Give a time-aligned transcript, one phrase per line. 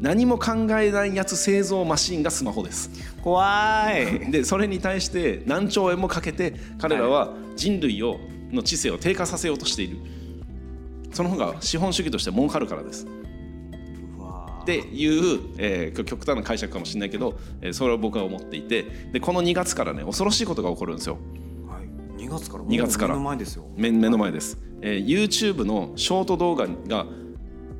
[0.00, 2.90] 何も考えないやつ製造マシンがスマホです。
[3.22, 4.18] 怖い。
[4.30, 8.18] でそれに対して何兆円もかけて彼らは人類を
[8.52, 9.98] の知性を低下させようとしている。
[11.12, 13.06] その方が資本主義として儲かるからです。
[14.62, 18.84] っていう、えー極端な解釈かもしれないけど、えーそれを僕は思っていて。
[19.12, 21.18] でこの2月からね恐ろしいことが起こるんですよ。
[21.66, 23.14] はい、2月から？2月から。
[23.14, 23.64] 目の前ですよ。
[23.76, 27.06] 目目の前です、えー YouTube のショート動画が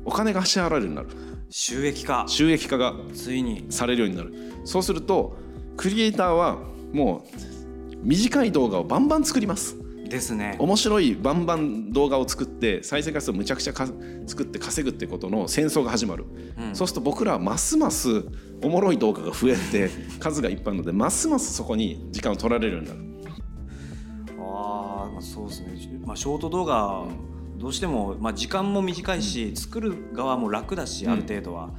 [0.03, 1.09] お金が支払われるようになる
[1.49, 2.25] 収益化。
[2.27, 3.65] 収益化がついに。
[3.69, 4.33] されるようになる。
[4.65, 5.37] そうすると
[5.77, 6.57] クリエイターは
[6.93, 9.75] もう短い動画をバンバン作ります。
[10.09, 10.55] ですね。
[10.59, 13.87] 面白いバンバン動画を作って再生回数をむちゃくちゃか
[14.27, 16.25] 作って稼ぐってことの戦争が始まる、
[16.73, 18.25] そうすると僕らはますます
[18.63, 22.99] おもろい動画が増えて 数がいっぱいあるのでますますそこに時間を取られるようになる。
[24.41, 27.05] ああそうですね、まあ、ショート動画
[27.59, 31.71] どうしても、まあ、時間も短いし、作る側も楽だしある程度は、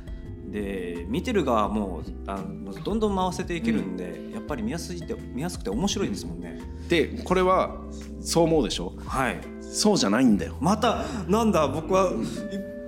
[0.51, 7.77] で見てる側もあのどんどん回せていけるんで、やっぱり見やすいって見やすくて面白いですもんね、でこれは
[8.21, 8.93] そう思うでしょ？
[9.07, 9.41] はい。
[9.63, 10.57] そうじゃないんだよ。
[10.61, 12.13] またなんだ僕は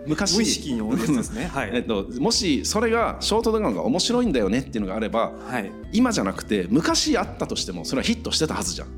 [0.06, 1.46] 昔無意識のですね。
[1.54, 5.70] はい、えっと、もしそれがショート動画が面白いんだよねっていうのがあればはい。
[5.92, 8.88] 今じゃなくて昔あったとしてもそれはヒットしてたはずじゃん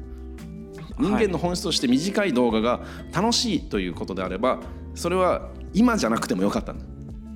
[0.99, 2.81] 人間の本質として短い動画が
[3.13, 4.61] 楽しいということであれば
[4.95, 6.85] それは今じゃなくてもよかったんだ。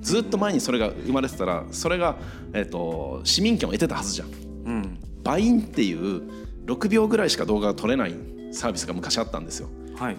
[0.01, 2.15] ずっと前にそれが生まれてたらそれが、
[2.53, 4.27] えっと、市民権を得てたはずじゃん。
[4.29, 4.31] う
[4.71, 4.99] ん。
[5.23, 6.23] バインっていう
[6.65, 8.15] 6秒ぐらいしか動画が撮れない
[8.51, 9.67] サービスが昔あったんですよ。
[9.97, 10.17] はい。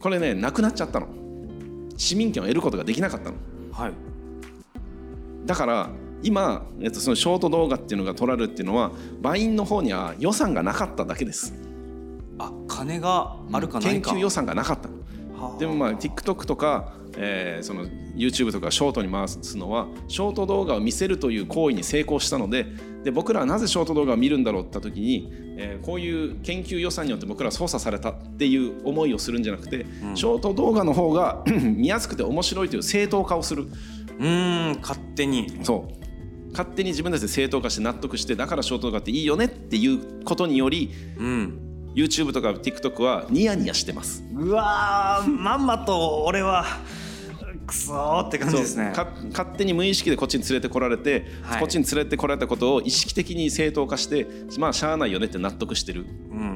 [0.00, 1.08] これねなくなっちゃったの。
[1.98, 3.36] 市民権を得ることができなかったの。
[3.72, 3.92] はい。
[5.44, 5.90] だから
[6.22, 11.54] 今、えっと、そのショート動画っていうのが撮られるっていうのはバインの方には予算がなかっただけです
[12.40, 14.88] あ金があるかないか、研究予算がなかった
[15.58, 22.66] でもまあ TikTok とか、えーその YouTube とかショートに回すのはショート動画を見せるという行為に成功したので
[23.04, 33.64] で僕らはなぜショート動画を見るんだろうって時に、えーこういう研究予算によって僕らは操作されたっていう思いをするんじゃなくて、ショート動画の方が 見やすくて面白いという正当化をする。
[34.18, 35.60] うーん勝手に。
[35.62, 36.00] そう。
[36.52, 44.24] 勝手に自分たちで正当化して納得してだからショート動画っていいよねっていうことによりうん YouTube とか TikTok はニヤニヤしてます。
[44.34, 46.64] うわーまんまと俺は
[47.66, 48.92] くそーって感じですね。
[48.92, 51.60] か勝手に無意識でこっちに連れてこられて、はい。
[51.60, 54.26] こっちに連れてこられたことを意識的に正当化して
[54.58, 56.04] まあしゃあないよねって納得してる、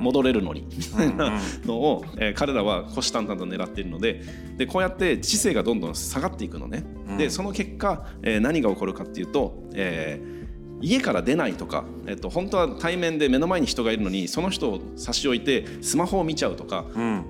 [0.01, 4.23] 戻れるのにみたいなのを、えー彼らは虎視眈々と狙っているので
[4.57, 6.85] でこうやって知性がどんどん下がっていくのね、
[7.17, 10.44] でその結果、えー何が起こるかっていうと、えー
[10.85, 17.25] 家から出ないとか、えっと、本当は対面で目の前に人がいるのにその人を差し置いてスマホを見ちゃうとか、うん。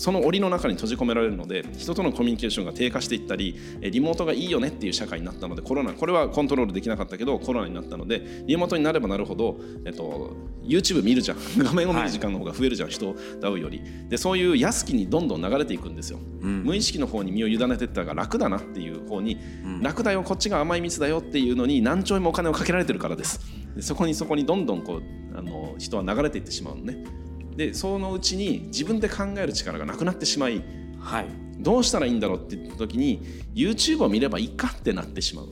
[0.00, 10.34] その檻の中に閉じ込められるので人とのコミュニケーションが低下していったりえリモートがいいよねっていう社会になったのでコロナこれはコントロールできなかったけどコロナになったのでリモートになればなるほど、えっと、
[10.64, 11.38] YouTube 見るじゃん。
[11.58, 13.82] 画面を見る時間の方が増えるじゃん、人と会うより。
[14.08, 19.36] でそういう安きにどんどん流れていくんですよ、無意識の方に身を委ねていったら楽だなっていう方に、
[19.82, 23.40] 楽だよこっちが甘い蜜だよっていうのに何兆円もお金をかけられてるからです。
[23.76, 27.04] でそこにそこにどんどんこうあの人は流れていってしまうのね
[27.60, 30.64] でそのうちに自分で考える力がなくなってしまい
[30.98, 31.26] はい。
[31.58, 33.22] どうしたらいいんだろうって言った時に
[33.54, 35.50] YouTube を見ればいいかってなってしまう。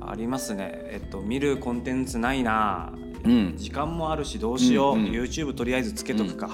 [0.00, 0.72] ありますね。
[0.90, 2.92] えっと見るコンテンツないな、
[3.24, 3.54] うん。
[3.56, 6.50] 時間もあるしどうしよう、うんうん YouTube とりあえずつけとくか、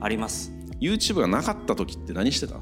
[0.00, 0.52] あります。
[0.80, 2.56] YouTube がなかった時って何してた？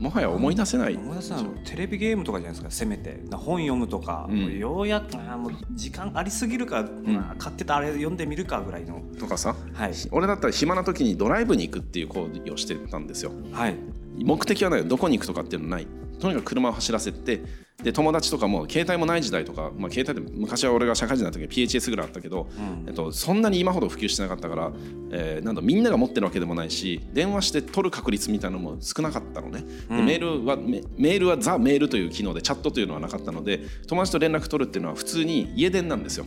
[0.00, 0.96] もはや思い出せない。
[0.96, 1.44] 思い出せない。
[1.64, 3.20] テレビゲームとかじゃないですかせめて。
[3.28, 4.58] な本読むとか、うん。
[4.58, 9.02] ようやくもう時間ありすぎるか、まあ買ってたあれ読んでみるかぐらいの。
[9.18, 9.54] とかさ。
[9.74, 9.92] はい。
[10.10, 13.32] 俺だったら暇な時にドライブに行くっていう行為をしてたんですよ。
[13.52, 13.76] はい。
[14.16, 15.86] 目的はないどこに行くとかっていうのはない。
[16.18, 17.42] とにかく車を走らせて
[17.82, 22.48] で友達とかも携帯もない時代とか、まあ、携帯で昔は俺が社会人だった時 PHS ぐらいあったけど、
[22.86, 24.72] えっと、そんなに今ほど普及してなかったから、
[25.12, 36.26] えーなんだみんなが持ってるわけでもないし電話して取る確率みたいなのも少なかったのね、でメールはメメールはザ・メールという機能でチャットというのはなかったので友達と連絡取るっていうのは普通に家電なんですよ、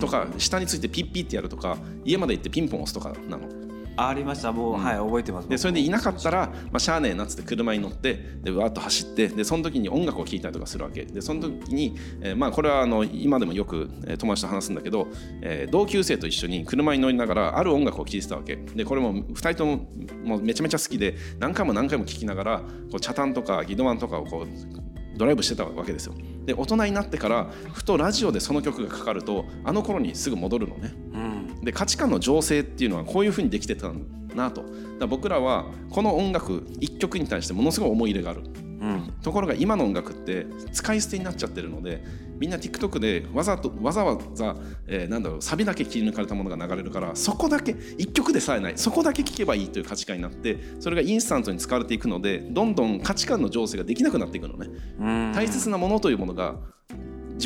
[0.00, 3.65] とか下についてピッピッってやるとか家まで行ってピンポン押すとかなの。
[3.96, 4.52] ありました。
[4.52, 5.48] もう、はい覚えてます。
[5.48, 11.04] でそれでいなかったら、まあ、しゃあねえなっつって車に乗ってでわーっと走ってでその時に音楽を聴いたりとかするわけ。
[11.04, 15.08] でその時に、えーまあ、これはあの今でもよく、えー友達と話すんだけど、
[15.42, 18.56] えー同級生と一緒に車に乗りながらある音楽を聴いてたわけ。
[18.56, 19.86] でこれも2人とも
[20.24, 22.58] もうめちゃめちゃ好きで何回も何回も聴きながら
[22.90, 26.14] こうチャタンとかギドワンとかをこうドライブしてたわけですよ。
[26.44, 30.92] で大人になってからふとラジオでその曲がかかるとあの頃にすぐ戻るのね。
[31.14, 31.25] うん
[31.66, 34.64] で価値観の醸成っていうのはこういうふうにできてたんだなと。
[35.00, 38.42] だ僕らはこの音楽一曲に対してものすごい思い入れがある。
[38.42, 39.12] うん。
[39.20, 42.04] ところが今の音楽って使い捨てになっちゃってるので
[42.38, 44.54] みんな TikTok でわざとわざわざ、
[44.86, 48.74] えーなんだろうサビだけ切り抜かれたものが流れるからそこだけ1曲でさえない。
[48.76, 54.68] そこだけ聴けばいいという価値観になってそれがインスタントに使われていくのでどんどん価値観の醸成ができなくなっていくのね。
[55.00, 55.32] うん。
[55.34, 56.54] 大切なものというものが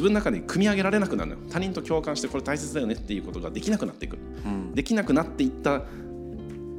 [0.00, 1.42] 自分の中で組み上げられなくなるのよ。
[1.50, 4.16] 他人と共感してこれ大切だよねっていうことができなくなっていく。
[4.46, 4.74] うん。
[4.74, 5.82] できなくなっていった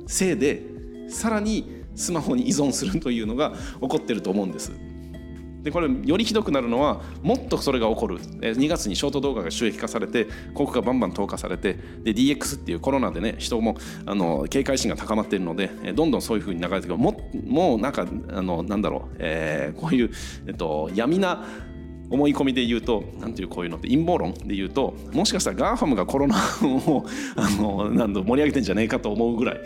[0.07, 0.63] せいで
[1.07, 4.71] さらにスマホに依存するというのが起こってると思うんです。
[5.62, 8.18] でこれよりひどくなるのはもっとそれが起こる。
[8.41, 13.77] えー2月にショート動画が収益化されて広告がバンバン投下されてで DX っていうコロナでね人も
[14.07, 16.97] あの警戒心が高まっているのでえーどんどんそういうふうに流れてくる。
[16.97, 20.09] ももうなんかあのなんだろう、えーこういう、
[20.47, 21.45] えっと、闇な
[22.12, 27.06] 思い込みで言うとなんていうこういうのって陰謀論で言うともしかしたら GAFAM がコロナを
[27.36, 29.62] あのなんだ盛り上げてんじゃねえかと思うぐらい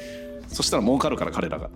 [0.47, 1.69] そしたら儲かるから彼らが。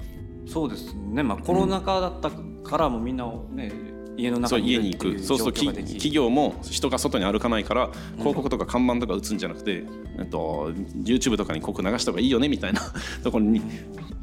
[0.48, 3.72] そうですね、まあ、コロナ禍だったからもみんなね、
[4.18, 5.20] 家のそう中にい家に行く。
[5.20, 9.84] そうするとき状況ができ企業も人が外に歩かないから広告とか看板とか打つんじゃなくて、
[10.18, 10.72] えっと、
[11.04, 12.82] YouTube とかに広告流した方がいいよねみたいな
[13.24, 13.62] ところに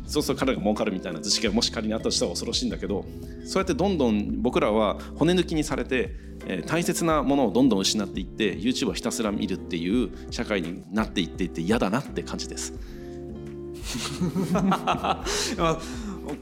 [0.06, 3.04] そうすると彼らが儲かるみたいな図式がもし仮にあったとしたら恐ろしいんだけど
[3.44, 12.72] そうやってどんどん僕らは骨抜きにされて、えー大切なものをどんどん失っていって YouTube をひたすら見るっていう社会になっていっていて嫌だなって感じです。
[14.52, 15.24] まあ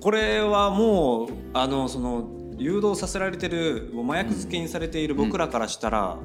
[0.01, 2.29] これはもうあのその
[2.59, 6.19] 誘導させられてる麻薬漬けにされている僕らからしたら、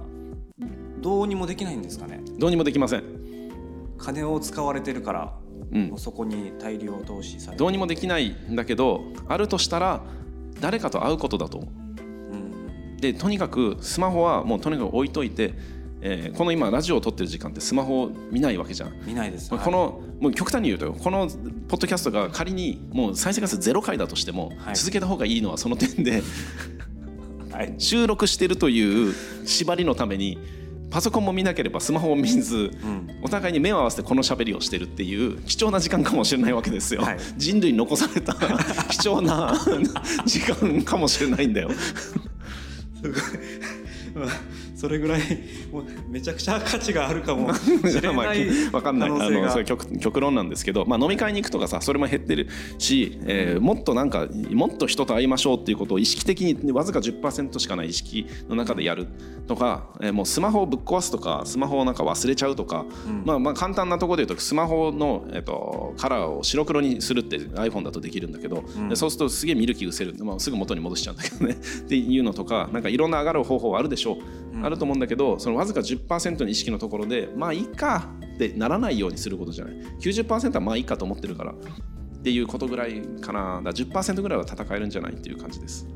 [1.02, 2.22] どうにもできないんですかね？
[2.38, 3.04] どうにもできません。
[3.98, 5.34] 金を使われてるから、
[5.72, 10.02] うんそこに大量投資されてどうにもできないんだけどあるとしたら
[10.60, 11.70] 誰かと会うことだと思う。
[13.00, 15.54] うんでとにかくスマホはもうとにかく置いといて、
[16.02, 18.94] えーこの今ラジオを撮ってる時間ってスマホを見ないわけじゃん。
[19.06, 21.28] 見ないです、このもう極端に言うとよこの
[21.68, 24.76] ポッドキャストが仮にもう再生回数ゼロ回だとしても、はい。
[24.76, 26.22] 続けた方がいいのはその点で
[27.52, 29.14] はい、はい収録してるという
[29.46, 30.38] 縛りのために
[30.90, 33.10] パソコンも見なければスマホを見ずうん。
[33.22, 37.18] お互いに目を合わせてこの喋りをしてるっていう貴重な時間かもしれないわけですよ、はい。
[37.38, 38.34] 人類に残された
[38.90, 39.54] 貴重な
[40.26, 41.70] 時間かもしれないんだよ
[43.02, 44.36] すごい、まあ、
[44.80, 45.22] それぐらい
[45.74, 49.10] もうめちゃくちゃ価値があるかもしれまあないわかんない。
[49.10, 52.48] あのそれ極極論なんですけど、まあ、飲み会に行くとかさそれも減ってる
[52.78, 59.08] し、えーもっとなんかもっと人と会いましょうっていうことを意識的にわずか10%しかない意識の中でやる
[59.48, 63.24] とか、えーもうスマホをぶっ壊すとかスマホをなんか忘れちゃうとか、うん。
[63.26, 68.88] まあ、まあ簡単なところで言うとスマホの、えっとカラーを白黒にするって iPhone だとできるんだけど、うん。
[68.88, 71.54] でそうするとすげえ見る気失せる、まあ、すぐ元に戻しちゃうんだけどね。
[71.54, 79.76] っていうのとかなんかいろんな上がる方法あるでしょう、うんあると思うんだけどそのわずか10%の意識のところでまあいいかってならないようにすることじゃない。
[80.00, 81.52] 90%はまあいいかと思ってるから。
[81.52, 83.62] っていうことぐらいかな。
[83.64, 85.88] だから10%ぐらいは戦えるんじゃないっていう感じです。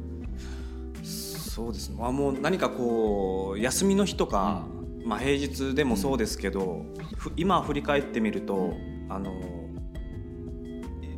[1.04, 4.66] そうですね、まあ、もう何かこう休みの日とか、
[5.06, 6.86] まあ、平日でもそうですけど、
[7.18, 8.74] ふ今振り返ってみると
[9.10, 9.32] あの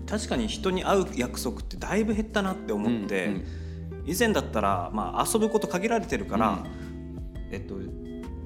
[0.08, 3.46] 確かに人に会う約束ってだいぶ減ったなって思って、うんうん。
[4.06, 6.64] 以前だったら、まあ、遊ぶこと限られてるから、
[7.52, 7.76] えっと、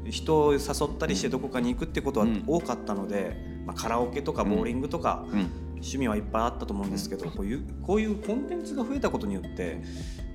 [0.10, 0.62] 人を誘っ
[0.98, 2.44] たりしてどこかに行くってことはうん。
[2.48, 3.36] 多かったので、
[3.66, 5.50] まあ、カラオケとかボーリングとか、うん。
[5.80, 9.82] 趣味はいっぱいあったと思うんですけど、こういうこういうコンテンツが増えたことによって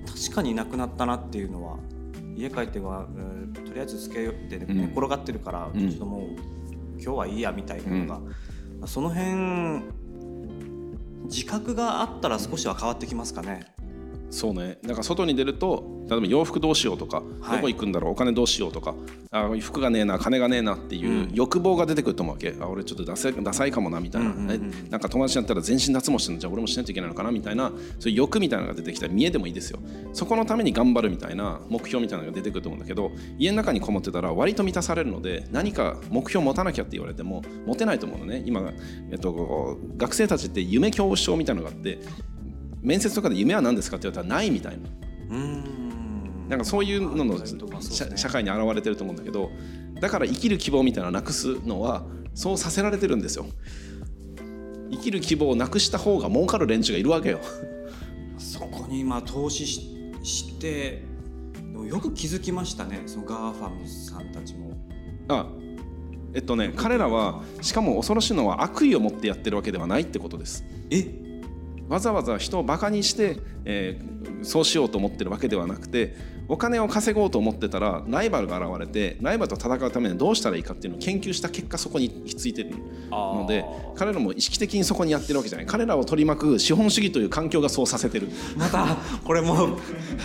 [0.05, 1.77] 確かになくなったなっていうのは
[2.35, 4.77] 家帰っては、うんとりあえずつけてうん。
[4.77, 5.89] 寝転がってるから、うん。
[5.89, 6.21] ちょっともう
[6.93, 8.25] 今日はいいやみたいなのが、ま
[8.83, 9.83] あその辺
[11.25, 13.74] 自覚があったら少しは変わってきますかね。
[14.29, 14.77] そうね。
[14.83, 17.55] だから外に出ると例えば洋服どうしようとか、はい。
[17.57, 18.93] どこ行くんだろうお金どうしようとか
[19.31, 21.29] あ服がねえな金がねえなっていううん。
[21.33, 22.55] 欲望が出てくると思うわけ。
[22.59, 26.39] あ俺ちょっとダサいダサいかもなみたいな、うんうんうんえなんか友達だったら全身脱毛してるの？
[26.39, 27.31] じゃあ俺もしないといけないのかな？
[27.31, 27.71] みたいな。
[27.99, 29.79] そういう欲みたいなのが出てきたら見えでもいいですよ。
[30.13, 38.43] そこのために頑張るみたいな目標みたいなのが出てくると思うんだけど家の中にこもってたら割と満たされるので何か目標持たなきゃって言われても持てないと思うのね。
[38.45, 38.71] 今、
[39.11, 41.99] えっと、学生たちって夢恐怖症みたいなのがあって
[42.85, 44.89] 面接とかで夢は何ですかって言われたらないみたいな。
[45.29, 46.49] うーん。
[46.49, 47.45] なんかそういうのの
[47.81, 49.49] 社社会に現れてると思うんだけど
[49.99, 53.45] だから生きる希望みたいななくすのはそうさせられてるんですよ。
[54.91, 57.39] 生きる希望をなくした方が儲かる連中がいるわけよ。
[58.37, 59.81] そこにまあ投資し
[60.23, 61.03] して
[61.89, 63.03] よく気づきましたね。
[63.05, 64.71] その GAFAM さんたちも。
[65.29, 65.47] あ
[66.33, 70.63] えっとね彼らはしかも恐ろしいのは悪意を持ってやってるわけではないってことです。
[70.91, 71.24] え
[71.87, 74.15] わざわざ人をバカにして、えー
[74.45, 76.15] そうしようと思ってるわけではなくて
[76.47, 82.75] お金を稼ごうと思ってたらライバルが現れてライバルと戦うためにどうしたらいいかっていうのを研究した結果そこに行き着いてる
[83.09, 83.65] ので
[83.95, 85.67] 彼らも意識的にそこにやってるわけじゃない。
[85.67, 88.29] 彼らを取り巻く資本主義という環境がそうさせてる。
[88.55, 89.79] またこれも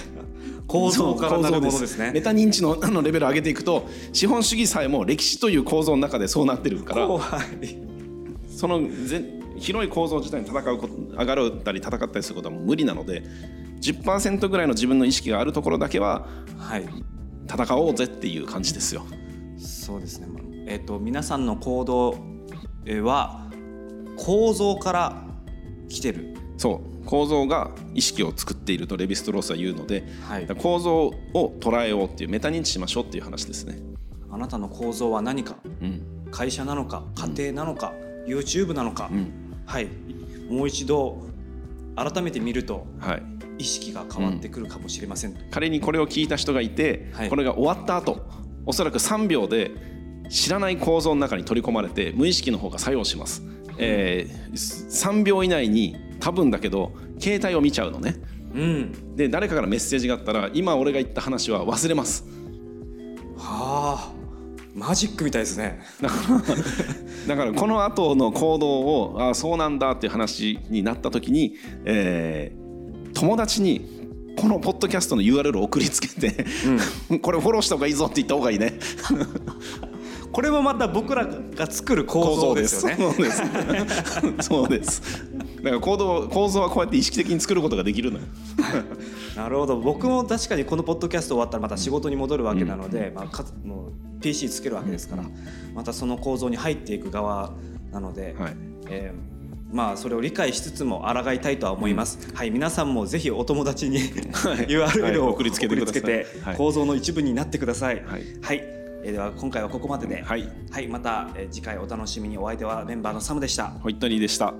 [0.66, 2.10] 構造からなるものですね。
[2.12, 7.08] メタ認知のあのレベルを上げていくと資本主義さえも歴史という構造の中でそうなってるから
[8.54, 13.22] その全広い構造自体に戦うこと上がるたり戦ったりすることはもう無理なので
[13.80, 16.26] 10%ぐらいの自分の意識があるところだけは
[16.58, 16.88] はい。
[17.46, 19.04] 戦おうぜっていう感じですよ。
[19.58, 20.28] そうですね。
[20.66, 22.16] えっ、と皆さんの行動
[22.84, 23.50] えーは
[24.16, 25.24] 構造から
[25.88, 26.36] 来てる。
[26.56, 27.06] そう。
[27.06, 30.46] 構造が意識を作っているとレヴィストロースは言うので、はい。
[30.46, 31.12] 構造を
[31.58, 33.78] 捉えようっていうメタ認知しましょうっていう話ですね。
[34.30, 36.02] あなたの構造は何か、うん。
[36.30, 37.92] 会社なのか、家庭なのか、
[38.28, 39.88] YouTube なのか、うんはい。
[40.48, 41.22] もう一度
[41.94, 43.22] 改めて見るとはい、
[43.58, 45.36] 意識が変わってくるかもしれません。
[45.52, 47.28] 仮にこれを聞いた人がいて、はい。
[47.28, 48.26] これが終わった後
[48.66, 49.70] おそらく3秒で
[50.28, 53.42] 知らない構造の中に取り込まれて無意識の方が作用します、
[53.78, 58.16] えー3秒以内に多分だけど携帯を見ちゃうのね。
[58.52, 59.14] うん。
[59.14, 62.24] で誰かからメッセージがあったら今俺が言った話は忘れます。
[63.36, 64.19] はあ、
[64.74, 65.80] マジックみたいですね。
[67.26, 72.60] だからこの後の行動をああそうなんだっていう話になった時に、えー
[73.14, 76.46] 友達にこのポッドキャストの URL を送りつけて、
[77.20, 78.78] これフォローした方がいいぞって言った方がいいね。
[80.32, 82.96] これもまた僕らが作る構造ですよね。
[82.96, 83.42] そうです。
[84.48, 85.02] そうです。
[85.56, 88.24] だから行動構造はこうやって意識的に作ることができるのよ。
[89.36, 89.76] なるほど。
[89.76, 95.24] 僕も確かにこのポッドキャスト終わったらまた仕事に戻るわけなので、まあ、かつもう PC つけるわけですから、
[95.74, 97.52] またその構造に入っていく側
[97.92, 98.56] なので、はい。
[98.88, 99.30] えー
[99.72, 104.08] まあそれを理解しつつも抗いたいとは思います、はい皆さんもぜひお友達にはい。
[104.66, 106.56] URL を送りつけてくだてはい。
[106.56, 108.02] 構造の一部になってください。
[108.04, 108.22] はい。
[109.02, 110.48] えーでは今回はここまでで、はい。
[110.70, 112.36] はい、また、えー次回お楽しみに。
[112.36, 113.70] お相手はメンバーのサムでした。
[113.70, 114.52] ホイットニーでした